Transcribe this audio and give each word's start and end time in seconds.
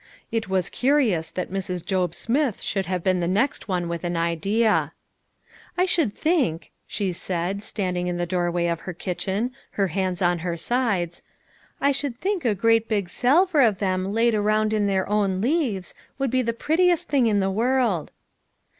It 0.31 0.49
was 0.49 0.71
curious 0.71 1.29
that 1.29 1.51
Mrs. 1.51 1.85
Job 1.85 2.15
Smith 2.15 2.59
should 2.59 2.87
have 2.87 3.03
been 3.03 3.19
the 3.19 3.27
next 3.27 3.67
one 3.67 3.87
with 3.87 4.03
an 4.03 4.17
idea. 4.17 4.93
"I 5.77 5.85
should 5.85 6.15
think," 6.15 6.71
she 6.87 7.13
said, 7.13 7.63
standing 7.63 8.07
in 8.07 8.17
the 8.17 8.25
doorway 8.25 8.65
of 8.65 8.79
her 8.79 8.93
kitchen, 8.93 9.51
her 9.73 9.89
hands 9.89 10.19
on 10.19 10.39
her 10.39 10.57
sides," 10.57 11.21
I 11.79 11.91
should 11.91 12.17
think 12.17 12.43
a 12.43 12.55
great 12.55 12.87
big 12.89 13.09
salver 13.09 13.61
of 13.61 13.77
them 13.77 14.11
laid 14.11 14.33
around 14.33 14.73
in 14.73 14.87
their 14.87 15.07
own 15.07 15.39
leaves, 15.39 15.93
would 16.17 16.31
be 16.31 16.41
the 16.41 16.51
pretti 16.53 16.89
est 16.91 17.07
thing 17.07 17.27
in 17.27 17.39
the 17.39 17.51
world." 17.51 18.09